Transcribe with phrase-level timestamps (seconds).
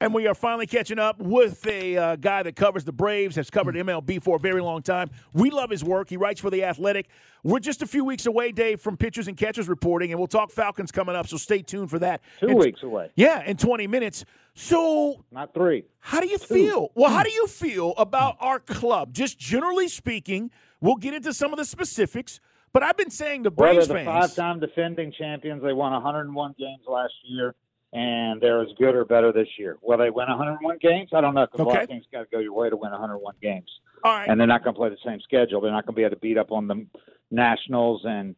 [0.00, 3.50] And we are finally catching up with a uh, guy that covers the Braves, has
[3.50, 3.88] covered hmm.
[3.88, 5.10] MLB for a very long time.
[5.32, 6.08] We love his work.
[6.08, 7.08] He writes for The Athletic.
[7.42, 10.52] We're just a few weeks away, Dave, from pitchers and catchers reporting, and we'll talk
[10.52, 12.20] Falcons coming up, so stay tuned for that.
[12.38, 14.24] Two weeks away, Yeah, in 20 minutes.
[14.54, 15.84] So, not three.
[15.98, 16.90] how do you feel?
[16.94, 17.24] Well, how hmm.
[17.24, 18.44] do you feel about hmm.
[18.44, 19.12] our club?
[19.12, 22.38] Just generally speaking, we'll get into some of the specifics,
[22.72, 24.06] but I've been saying Well, they're Braves the fans.
[24.06, 25.60] five-time defending champions.
[25.60, 27.56] They won 101 games last year,
[27.92, 29.76] and they're as good or better this year.
[29.82, 31.10] Will they win 101 games?
[31.14, 31.82] I don't know because a lot Okay.
[31.84, 33.70] of things got to go your way to win 101 games.
[34.04, 34.28] All right.
[34.28, 35.60] and they're not going to play the same schedule.
[35.60, 36.86] They're not going to be able to beat up on the
[37.30, 38.34] Nationals and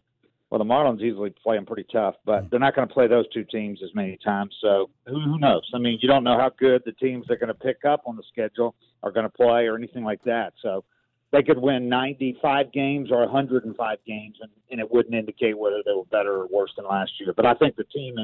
[0.49, 3.29] well, the Marlins easily play them pretty tough, but they're not going to play those
[3.29, 4.53] two teams as many times.
[4.61, 5.63] So who, who knows?
[5.73, 8.17] I mean, you don't know how good the teams they're going to pick up on
[8.17, 8.75] the schedule
[9.05, 10.55] are going to play or anything like that.
[10.61, 10.83] So
[11.31, 15.93] they could win 95 games or 105 games, and, and it wouldn't indicate whether they
[15.93, 17.33] were better or worse than last year.
[17.33, 18.17] But I think the team,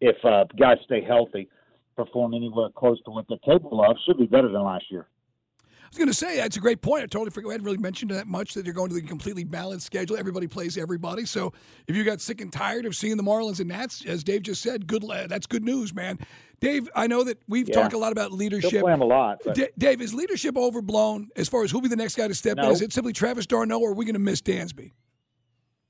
[0.00, 1.48] if uh, guys stay healthy,
[1.96, 5.06] perform anywhere close to what they're capable of, should be better than last year.
[5.62, 7.02] I was going to say that's a great point.
[7.02, 7.48] I totally forgot.
[7.48, 10.16] I hadn't really mentioned that much that you're going to the completely balanced schedule.
[10.16, 11.26] Everybody plays everybody.
[11.26, 11.52] So
[11.88, 14.62] if you got sick and tired of seeing the Marlins and Nats, as Dave just
[14.62, 15.02] said, good.
[15.28, 16.20] That's good news, man.
[16.60, 17.74] Dave, I know that we've Yeah.
[17.74, 18.82] talked a lot about Still leadership.
[18.82, 21.88] play them a lot, but D- Dave, is leadership overblown as far as who'll be
[21.88, 22.64] the next guy to step in?
[22.66, 24.92] Is it simply Travis d'Arnaud, or are we going to miss Dansby?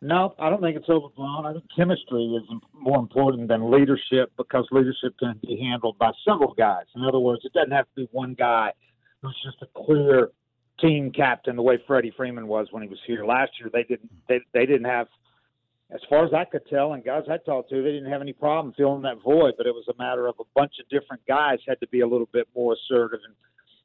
[0.02, 1.44] No, I don't think it's overblown.
[1.44, 6.54] I think chemistry is more important than leadership because leadership can be handled by several
[6.54, 6.86] guys.
[6.96, 8.72] In other words, it doesn't have to be one guy
[9.20, 10.30] who's just a clear
[10.80, 13.68] team captain the way Freddie Freeman was when he was here last year.
[13.70, 14.10] They didn't.
[14.26, 15.06] They they didn't have,
[15.94, 18.32] as far as I could tell, and guys I talked to, they didn't have any
[18.32, 19.54] problem filling that void.
[19.58, 22.08] But it was a matter of a bunch of different guys had to be a
[22.08, 23.34] little bit more assertive and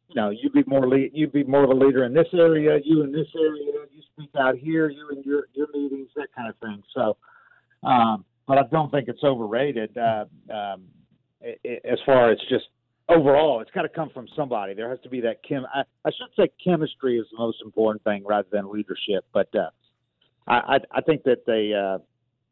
[0.08, 2.80] you know, you be more lead, you be more of a leader in this area,
[2.84, 3.86] you in this area,
[4.18, 6.82] speak out here, you in your your meetings, that kind of thing.
[6.94, 7.18] So,
[7.88, 9.98] um, but I don't think it's overrated.
[9.98, 10.84] Uh, um,
[11.44, 12.66] i i as far as just
[13.10, 14.74] overall, it's got to come from somebody.
[14.74, 15.66] There has to be that chem.
[15.74, 19.26] I, I should say chemistry is the most important thing rather than leadership.
[19.34, 19.70] But uh,
[20.48, 22.00] I, I I think that they uh,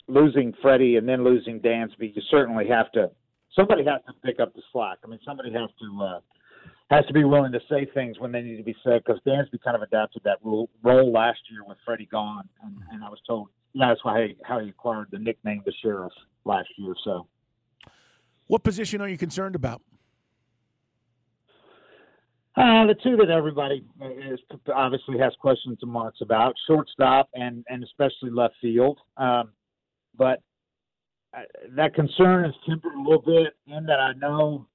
[0.08, 3.10] losing Freddie and then losing Dansby, you certainly have to.
[3.56, 4.98] Somebody has to pick up the slack.
[5.04, 6.04] I mean, somebody has to.
[6.04, 6.20] Uh,
[6.90, 9.62] has to be willing to say things when they need to be said because Dansby
[9.64, 13.20] kind of adapted that role, role last year with Freddie gone, and, and I was
[13.28, 16.14] told that's why he, how he acquired the nickname the Sheriff
[16.46, 16.94] last year.
[17.04, 17.28] So
[18.48, 19.82] what position are you concerned about?
[22.56, 24.40] uh, the two that everybody is
[24.74, 29.52] obviously has questions and marks about shortstop and and especially left field, um,
[30.16, 30.40] but
[31.36, 31.42] uh,
[31.76, 34.68] that concern is tempered a little bit in that I know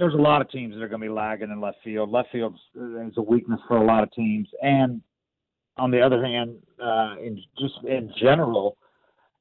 [0.00, 2.10] there's a lot of teams that are going to be lagging in left field.
[2.10, 5.02] Left field is a weakness for a lot of teams, and
[5.76, 8.78] on the other hand, uh, in just in general,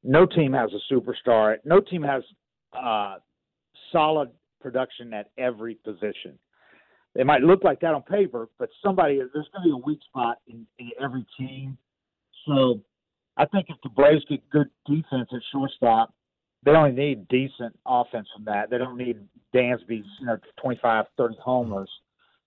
[0.04, 1.56] no team has a superstar.
[1.64, 2.24] No team has
[2.74, 3.16] uh,
[3.94, 6.38] solid production at every position.
[7.16, 10.00] It might look like that on paper, but somebody there's going to be a weak
[10.10, 11.78] spot in, in every team.
[12.46, 12.82] So
[13.38, 16.14] I think if the Braves get good defense at shortstop,
[16.64, 18.70] they only need decent offense from that.
[18.70, 19.18] They don't need
[19.54, 21.90] Dansby's, you know, 25, 30 homers.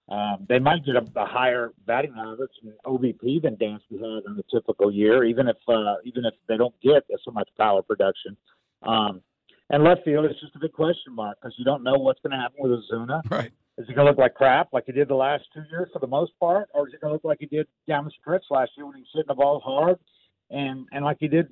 [0.09, 4.39] Um, they might get a, a higher batting average and OBP than Dansby had in
[4.39, 8.37] a typical year, even if uh, even if they don't get so much power production.
[8.83, 9.23] Um,
[9.71, 12.33] and left field is just a big question mark because you don't know what's going
[12.33, 13.23] to happen with Ozuna.
[13.31, 13.53] Right.
[13.79, 15.99] Is he going to look like crap like he did the last two years for
[16.01, 18.45] the most part, or is he going to look like he did down the stretch
[18.51, 19.99] last year when he was hitting the ball hard
[20.53, 21.49] and and like he did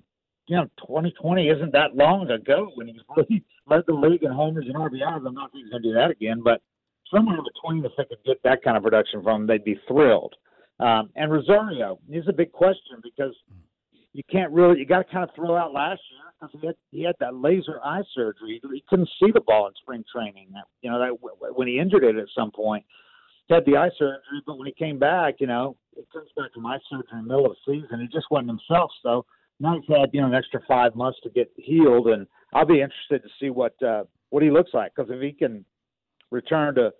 [0.46, 3.00] you know, 2020 isn't that long ago when he
[3.66, 5.26] led the league in homers and RBIs.
[5.26, 6.60] I'm not saying he's going to do that again, but
[7.12, 9.80] somewhere in between, if they could get that kind of production from him, they'd be
[9.86, 10.34] thrilled.
[10.80, 13.34] Um, and Rosario is a big question because
[14.12, 16.76] you can't really, you got to kind of throw out last year because he had,
[16.90, 18.60] he had that laser eye surgery.
[18.62, 20.48] He couldn't see the ball in spring training.
[20.82, 22.84] You know, that when he injured it at some point,
[23.46, 26.54] he had the eye surgery, but when he came back, you know, it comes back
[26.54, 28.00] from eye surgery in the middle of the season.
[28.00, 28.90] He just wasn't himself.
[29.02, 29.26] So,
[29.60, 32.80] now he's had you know an extra five months to get healed, and I'll be
[32.80, 35.64] interested to see what uh, what he looks like because if he can
[36.30, 36.92] return to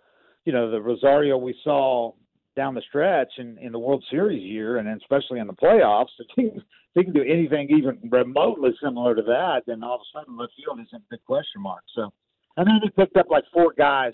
[0.45, 2.13] you know the Rosario we saw
[2.57, 6.27] down the stretch in, in the World Series year, and especially in the playoffs, if
[6.37, 6.63] he, if
[6.95, 10.53] he can do anything even remotely similar to that, then all of a sudden left
[10.57, 11.83] field isn't a big question mark.
[11.95, 12.13] So,
[12.57, 14.13] and then he picked up like four guys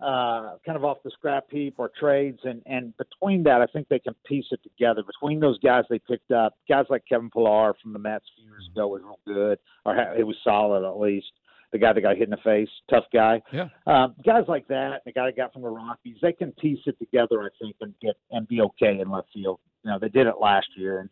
[0.00, 3.88] uh, kind of off the scrap heap or trades, and and between that, I think
[3.88, 5.02] they can piece it together.
[5.02, 8.50] Between those guys they picked up, guys like Kevin Pillar from the Mets a few
[8.50, 11.26] years ago was real good, or ha- it was solid at least.
[11.70, 13.42] The guy that got hit in the face, tough guy.
[13.52, 13.68] Yeah.
[13.86, 16.98] Um, guys like that, the guy that got from the Rockies, they can piece it
[16.98, 19.60] together, I think, and get and be okay in left field.
[19.84, 21.10] You know, they did it last year, and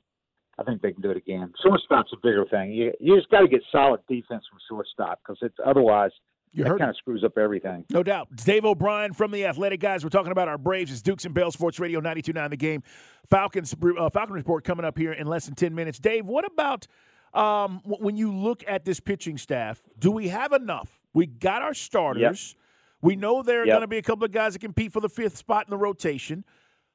[0.59, 1.53] I think they can do it again.
[1.63, 2.73] Shortstop's a bigger thing.
[2.73, 6.13] You you just got to get solid defense from shortstop because it's otherwise
[6.57, 7.85] You that kind of screws up everything.
[7.91, 8.29] No doubt.
[8.33, 10.03] It's Dave O'Brien from the Athletic guys.
[10.03, 10.91] We're talking about our Braves.
[10.91, 12.83] It's Dukes and Bell Sports Radio 92.9 The Game.
[13.29, 15.99] Falcons uh, Falcon report coming up here in less than 10 minutes.
[15.99, 16.87] Dave, what about
[17.35, 19.83] um, when you look at this pitching staff?
[19.99, 20.99] Do we have enough?
[21.13, 22.55] We got our starters.
[22.55, 22.63] Yep.
[23.03, 23.75] We know there are yep.
[23.75, 25.77] going to be a couple of guys that compete for the fifth spot in the
[25.77, 26.43] rotation.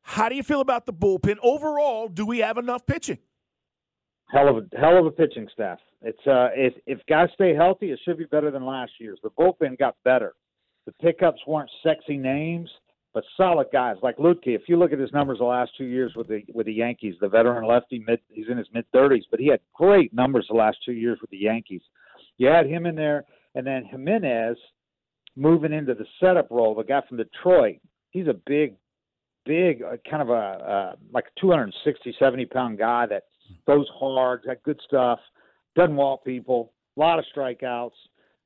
[0.02, 2.08] How do you feel about the bullpen overall?
[2.08, 3.20] Do we have enough pitching?
[4.32, 5.80] Hell of a hell of a pitching staff.
[6.02, 9.20] It's uh, if if guys stay healthy, it should be better than last year's.
[9.24, 10.34] The bullpen got better.
[10.86, 12.70] The pickups weren't sexy names,
[13.14, 14.48] but solid guys like Luetge.
[14.48, 17.16] If you look at his numbers the last two years with the with the Yankees,
[17.20, 20.56] the veteran lefty, mid he's in his mid thirties, but he had great numbers the
[20.56, 21.82] last two years with the Yankees.
[22.38, 23.26] You had him in there,
[23.56, 24.58] and then Jimenez
[25.36, 26.74] moving into the setup role.
[26.74, 27.78] The guy from Detroit,
[28.12, 28.76] he's a big,
[29.46, 33.24] big, uh, kind of a uh, like a 260, 70 pound guy that
[33.68, 35.20] goes hard, got good stuff
[35.76, 37.92] doesn't walk people, a lot of strikeouts.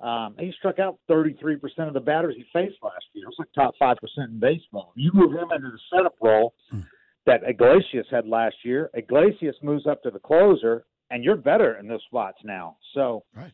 [0.02, 1.57] Um, he struck out 33%
[1.88, 3.25] of the batters he faced last year.
[3.25, 3.96] It was like top 5%
[4.28, 4.92] in baseball.
[4.96, 6.86] You move him into the setup role mm.
[7.25, 8.90] that Iglesias had last year.
[8.94, 12.75] Iglesias moves up to the closer, and you're better in those spots now.
[12.94, 13.52] So, right.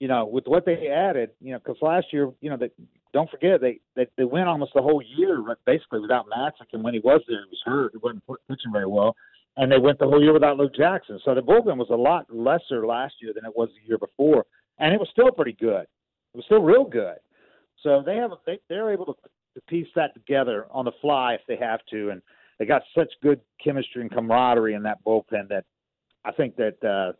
[0.00, 2.70] you know, with what they added, you know, because last year, you know, they,
[3.12, 6.92] don't forget they, they they went almost the whole year basically without Matzek, and when
[6.92, 7.92] he was there, he was hurt.
[7.92, 9.16] He wasn't pitching very well
[9.56, 11.18] and they went the whole year without Luke Jackson.
[11.24, 14.44] So the bullpen was a lot lesser last year than it was the year before,
[14.78, 15.82] and it was still pretty good.
[15.82, 17.16] It was still real good.
[17.82, 19.14] So they have they, they're able to,
[19.54, 22.22] to piece that together on the fly if they have to, and
[22.58, 25.64] they got such good chemistry and camaraderie in that bullpen that
[26.24, 27.12] I think that uh,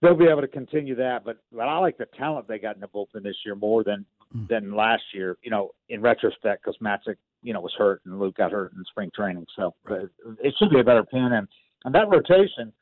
[0.00, 1.24] they'll be able to continue that.
[1.24, 4.04] But but I like the talent they got in the bullpen this year more than
[4.34, 4.48] mm.
[4.48, 5.36] than last year.
[5.42, 7.16] You know, in retrospect, because Matzek
[7.46, 9.46] you know was hurt and Luke got hurt in spring training.
[9.54, 11.30] So it should be a better pin.
[11.32, 11.46] And
[11.84, 12.72] and that rotation,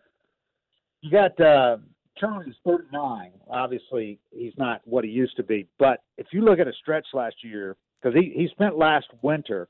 [1.02, 1.76] you got uh,
[2.16, 3.32] Charlie's 39.
[3.50, 5.68] Obviously, he's not what he used to be.
[5.78, 9.68] But if you look at a stretch last year, because he he spent last winter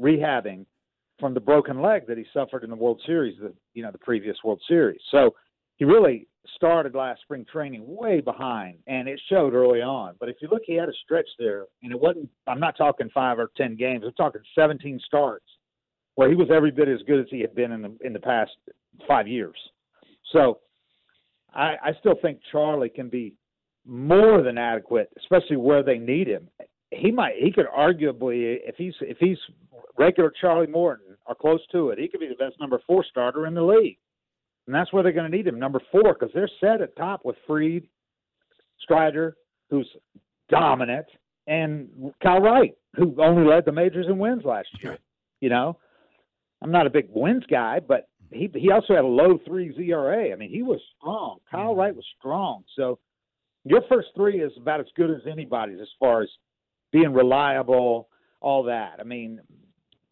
[0.00, 0.64] rehabbing
[1.20, 3.98] from the broken leg that he suffered in the World Series, the you know the
[3.98, 5.00] previous World Series.
[5.10, 5.34] So
[5.76, 10.14] he really started last spring training way behind, and it showed early on.
[10.20, 12.28] But if you look, he had a stretch there, and it wasn't.
[12.46, 14.04] I'm not talking five or ten games.
[14.06, 15.46] I'm talking 17 starts,
[16.14, 18.20] where he was every bit as good as he had been in the in the
[18.20, 18.52] past
[19.08, 19.56] five years.
[20.32, 20.60] So,
[21.54, 23.34] I, I still think Charlie can be
[23.84, 26.48] more than adequate, especially where they need him.
[26.90, 27.34] He might.
[27.40, 29.38] He could arguably, if he's if he's
[29.98, 33.46] regular Charlie Morton or close to it, he could be the best number four starter
[33.46, 33.98] in the league
[34.66, 37.24] and that's where they're going to need him, number four, because they're set at top
[37.24, 37.84] with Fried,
[38.80, 39.36] Strider,
[39.70, 39.88] who's
[40.48, 41.06] dominant,
[41.46, 44.98] and Kyle Wright, who only led the majors in wins last year.
[45.40, 45.78] You know,
[46.62, 50.32] I'm not a big wins guy, but he he also had a low three ERA.
[50.32, 51.38] I mean, he was strong.
[51.50, 51.78] Kyle mm-hmm.
[51.78, 52.64] Wright was strong.
[52.74, 52.98] So
[53.64, 56.28] your first three is about as good as anybody's as far as
[56.92, 58.08] being reliable,
[58.40, 58.96] all that.
[58.98, 59.40] I mean,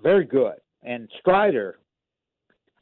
[0.03, 0.57] very good.
[0.83, 1.79] And Strider,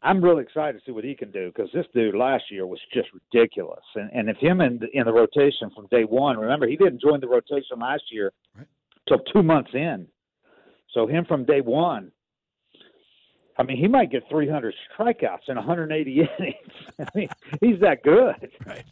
[0.02, 2.80] I'm really excited to see what he can do because this dude last year was
[2.92, 3.84] just ridiculous.
[3.94, 7.00] And and if him in the, in the rotation from day one, remember he didn't
[7.00, 8.66] join the rotation last year right.
[9.08, 10.06] till two months in.
[10.92, 12.12] So him from day one,
[13.58, 16.56] I mean, he might get 300 strikeouts in 180 innings.
[16.98, 17.28] I mean,
[17.60, 18.50] he's that good.
[18.66, 18.84] Right.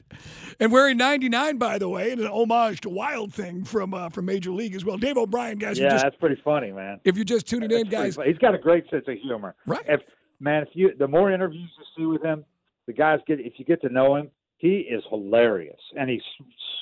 [0.61, 4.27] And wearing 99, by the way, and an homage to Wild Thing from uh, from
[4.27, 4.99] Major League as well.
[4.99, 5.79] Dave O'Brien, guys.
[5.79, 7.01] Yeah, just, that's pretty funny, man.
[7.05, 9.55] If you're just tuning that's in, guys, he's got a great sense of humor.
[9.67, 9.85] Right.
[9.89, 10.03] If
[10.41, 12.45] man, if you the more interviews you see with him,
[12.87, 16.23] the guys get if you get to know him, he is hilarious and he's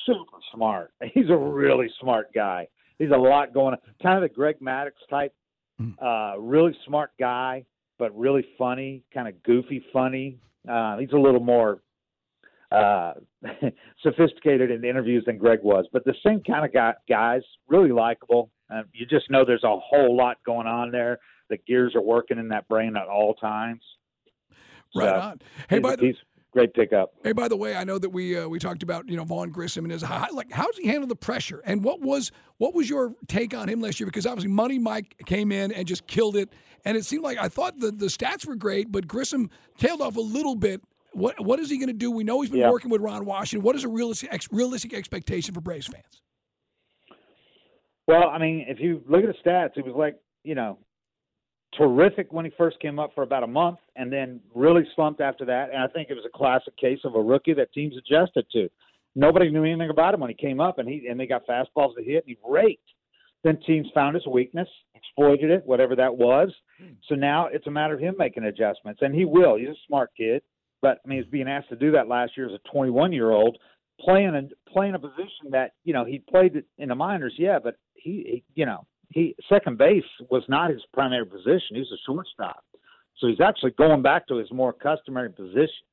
[0.06, 0.92] super smart.
[1.14, 2.66] He's a really smart guy.
[2.98, 3.80] He's a lot going on.
[4.02, 5.34] Kind of the Greg Maddux type,
[5.78, 5.90] hmm.
[6.02, 7.64] uh, really smart guy,
[7.98, 10.38] but really funny, kind of goofy funny.
[10.68, 11.82] Uh, he's a little more
[12.72, 13.12] uh,
[14.02, 18.50] sophisticated in interviews than Greg was, but the same kind of guy, guys, really likable.
[18.72, 22.38] Uh, you just know there's a whole lot going on there the gears are working
[22.38, 23.82] in that brain at all times.
[24.94, 25.40] Right so, on.
[25.68, 26.14] Hey, by the
[26.52, 27.12] great pickup.
[27.22, 29.50] Hey, by the way, I know that we uh, we talked about you know Vaughn
[29.50, 32.74] Grissom and his high, like how does he handle the pressure and what was what
[32.74, 34.06] was your take on him last year?
[34.06, 36.52] Because obviously Money Mike came in and just killed it,
[36.84, 40.16] and it seemed like I thought the the stats were great, but Grissom tailed off
[40.16, 40.82] a little bit.
[41.12, 42.10] What what is he going to do?
[42.10, 42.70] We know he's been yeah.
[42.70, 43.64] working with Ron Washington.
[43.64, 46.22] What is a realistic ex, realistic expectation for Braves fans?
[48.06, 50.78] Well, I mean, if you look at the stats, it was like you know
[51.76, 55.44] terrific when he first came up for about a month and then really slumped after
[55.44, 55.70] that.
[55.72, 58.68] And I think it was a classic case of a rookie that teams adjusted to.
[59.14, 61.94] Nobody knew anything about him when he came up and he and they got fastballs
[61.96, 62.82] to hit and he raked.
[63.44, 66.52] Then teams found his weakness, exploited it, whatever that was.
[66.80, 66.92] Hmm.
[67.08, 69.00] So now it's a matter of him making adjustments.
[69.02, 69.56] And he will.
[69.56, 70.42] He's a smart kid.
[70.80, 73.12] But I mean he's being asked to do that last year as a twenty one
[73.12, 73.58] year old
[74.00, 77.76] playing a playing a position that you know he played in the minors, yeah, but
[77.94, 81.74] he, he you know he second base was not his primary position.
[81.74, 82.64] He was a shortstop,
[83.18, 85.84] so he's actually going back to his more customary position.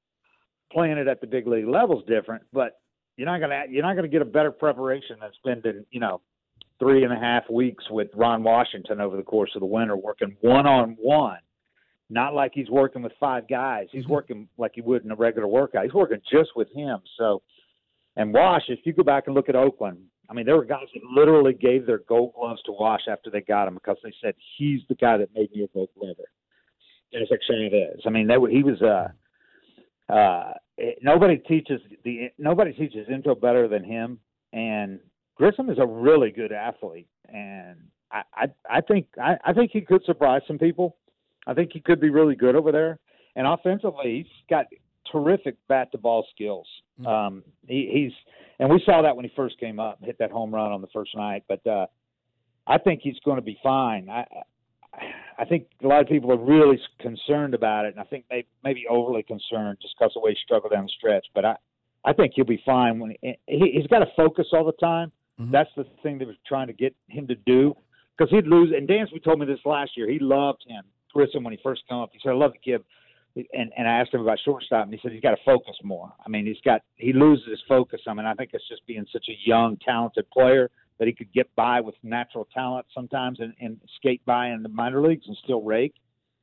[0.72, 2.80] Playing it at the big league level is different, but
[3.18, 6.22] you're not gonna you're not gonna get a better preparation than spending you know
[6.80, 10.36] three and a half weeks with Ron Washington over the course of the winter, working
[10.42, 11.40] one on one.
[12.10, 13.88] Not like he's working with five guys.
[13.92, 14.12] He's mm-hmm.
[14.12, 15.86] working like he would in a regular workout.
[15.86, 17.00] He's working just with him.
[17.18, 17.42] So,
[18.16, 19.98] and Wash, if you go back and look at Oakland,
[20.30, 23.42] I mean, there were guys that literally gave their gold gloves to Wash after they
[23.42, 26.24] got him because they said he's the guy that made me a gold glover.
[27.14, 28.02] And it's like Chavez.
[28.06, 29.08] I mean, they were, he was uh
[30.12, 30.54] uh
[31.02, 34.20] nobody teaches the nobody teaches Intro better than him,
[34.52, 35.00] and
[35.36, 37.78] Grissom is a really good athlete, and
[38.12, 40.98] I I, I think I, I think he could surprise some people.
[41.48, 43.00] I think he could be really good over there,
[43.36, 44.66] and offensively, he's got
[45.12, 46.68] terrific bat to ball skills.
[47.00, 47.08] Mm-hmm.
[47.08, 48.12] Um, he, he's
[48.60, 50.88] and we saw that when he first came up, hit that home run on the
[50.94, 51.44] first night.
[51.48, 51.88] But uh,
[52.68, 54.10] I think he's going to be fine.
[54.10, 54.26] I
[55.38, 58.46] I think a lot of people are really concerned about it, and I think they
[58.64, 61.26] maybe overly concerned just because of the way he struggled down the stretch.
[61.34, 61.56] But I
[62.06, 65.12] I think he'll be fine when he, he he's got to focus all the time.
[65.40, 65.52] Mm-hmm.
[65.52, 67.76] That's the thing they were trying to get him to do
[68.18, 68.74] because he'd lose.
[68.76, 70.10] And Dansby told me this last year.
[70.10, 70.84] He loved him,
[71.14, 72.12] Grissom, when he first came up.
[72.14, 72.82] He said, "I love the kid."
[73.36, 76.14] And and I asked him about shortstop, and he said he's got to focus more.
[76.26, 78.02] I mean, he's got he loses his focus.
[78.08, 81.32] I mean, I think it's just being such a young, talented player that he could
[81.34, 85.38] get by with natural talent sometimes and, and skate by in the minor leagues and
[85.44, 85.96] still rake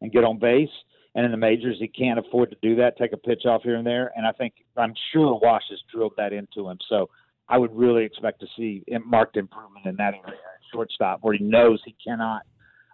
[0.02, 0.68] and get on base.
[1.14, 2.96] And in the majors, he can't afford to do that.
[2.96, 4.12] Take a pitch off here and there.
[4.16, 6.78] And I think I'm sure Wash has drilled that into him.
[6.88, 7.08] So
[7.48, 10.38] I would really expect to see marked improvement in that area,
[10.72, 12.42] shortstop, where he knows he cannot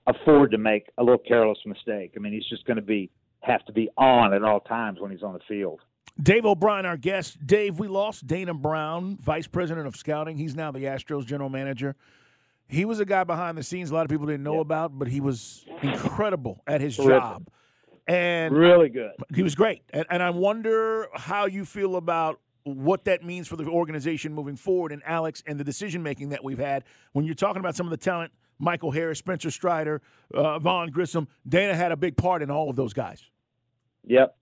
[0.07, 2.13] afford to make a little careless mistake.
[2.17, 5.11] I mean, he's just going to be have to be on at all times when
[5.11, 5.81] he's on the field.
[6.21, 7.47] Dave O'Brien, our guest.
[7.47, 10.37] Dave, we lost Dana Brown, vice president of scouting.
[10.37, 11.95] He's now the Astros general manager.
[12.67, 14.61] He was a guy behind the scenes a lot of people didn't know yeah.
[14.61, 17.21] about, but he was incredible at his Terrific.
[17.21, 17.49] job.
[18.07, 19.13] And really good.
[19.35, 19.83] He was great.
[19.91, 24.57] And, and I wonder how you feel about what that means for the organization moving
[24.57, 27.87] forward and Alex and the decision making that we've had when you're talking about some
[27.87, 30.03] of the talent Michael Harris, Spencer Strider,
[30.35, 31.29] uh, Vaughn Grissom.
[31.49, 33.23] Dana had a big part in all of those guys.
[34.07, 34.37] Yep.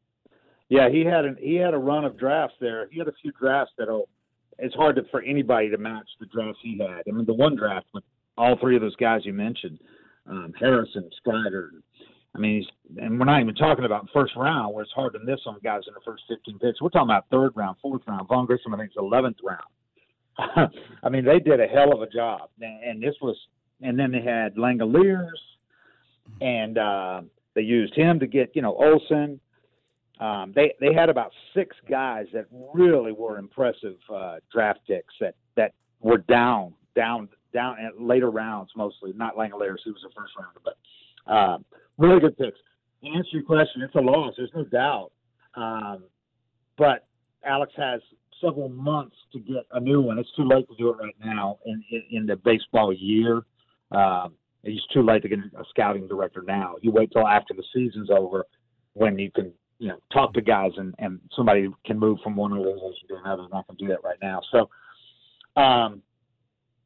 [0.68, 2.88] Yeah, he had an he had a run of drafts there.
[2.90, 4.08] He had a few drafts that'll.
[4.58, 7.02] It's hard to, for anybody to match the drafts he had.
[7.06, 8.04] I mean, the one draft with
[8.38, 9.78] all three of those guys you mentioned,
[10.26, 11.72] um, Harrison, Strider,
[12.36, 12.66] I mean,
[12.98, 15.82] and we're not even talking about first round where it's hard to miss on guys
[15.88, 16.82] in the first 15 picks.
[16.82, 18.28] We're talking about third round, fourth round.
[18.28, 20.70] Vaughn Grissom, I think, is 11th round.
[21.02, 22.50] I mean, they did a hell of a job.
[22.60, 23.36] And this was,
[23.80, 25.28] and then they had Langeliers,
[26.40, 27.20] and uh,
[27.54, 29.40] they used him to get, you know, Olson.
[30.18, 35.34] Um, they they had about six guys that really were impressive uh, draft picks that
[35.56, 39.12] that were down, down, down at later rounds mostly.
[39.14, 40.76] Not Langeliers, who was a first rounder, but.
[41.26, 41.58] Uh,
[41.98, 42.58] really good picks.
[43.02, 44.34] To answer your question, it's a loss.
[44.36, 45.12] There's no doubt.
[45.54, 46.04] Um,
[46.76, 47.06] but
[47.44, 48.00] Alex has
[48.40, 50.18] several months to get a new one.
[50.18, 53.42] It's too late to do it right now in in, in the baseball year.
[53.90, 56.74] Um, it's too late to get a scouting director now.
[56.82, 58.44] You wait till after the season's over
[58.94, 62.52] when you can you know talk to guys and and somebody can move from one
[62.52, 63.44] organization to another.
[63.44, 64.40] I'm Not going to do that right now.
[64.52, 64.68] So.
[65.60, 66.02] Um,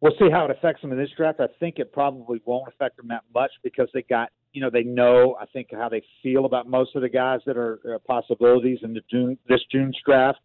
[0.00, 1.40] we'll see how it affects them in this draft.
[1.40, 4.82] I think it probably won't affect them that much because they got you know, they
[4.82, 8.78] know, I think, how they feel about most of the guys that are uh, possibilities
[8.82, 10.40] in the June this June's draft.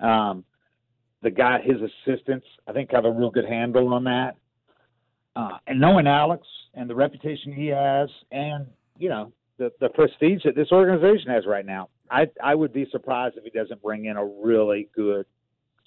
[0.00, 0.44] Um,
[1.22, 4.36] the guy, his assistants, I think, have a real good handle on that.
[5.36, 8.66] Uh, and knowing Alex and the reputation he has, and
[8.98, 12.86] you know the the prestige that this organization has right now, I I would be
[12.90, 15.26] surprised if he doesn't bring in a really good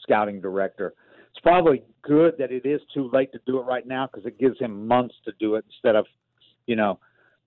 [0.02, 0.94] scouting director.
[1.32, 4.40] It's probably good that it is too late to do it right now because it
[4.40, 6.06] gives him months to do it instead of,
[6.66, 7.00] you know,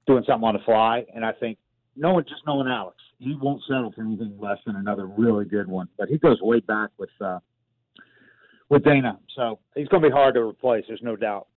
[0.06, 1.04] doing something on the fly.
[1.14, 1.58] And I think
[1.96, 5.88] knowing just knowing Alex, he won't settle for anything less than another really good one.
[5.98, 7.40] But he goes way back with uh,
[8.68, 10.84] with Dana, so he's going to be hard to replace.
[10.86, 11.48] There's no doubt.